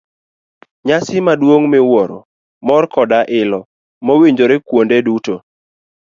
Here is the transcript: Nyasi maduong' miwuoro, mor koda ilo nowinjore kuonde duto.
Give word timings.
Nyasi 0.87 1.15
maduong' 1.25 1.67
miwuoro, 1.71 2.19
mor 2.67 2.83
koda 2.93 3.19
ilo 3.41 3.59
nowinjore 4.05 4.55
kuonde 4.67 4.97
duto. 5.05 5.35